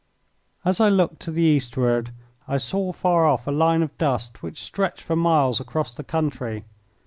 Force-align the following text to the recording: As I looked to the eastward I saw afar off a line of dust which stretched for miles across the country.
As 0.65 0.79
I 0.79 0.89
looked 0.89 1.19
to 1.19 1.31
the 1.31 1.43
eastward 1.43 2.09
I 2.47 2.57
saw 2.57 2.89
afar 2.89 3.27
off 3.27 3.45
a 3.45 3.51
line 3.51 3.83
of 3.83 3.95
dust 3.99 4.41
which 4.41 4.59
stretched 4.59 5.01
for 5.03 5.15
miles 5.15 5.59
across 5.59 5.93
the 5.93 6.03
country. 6.03 6.65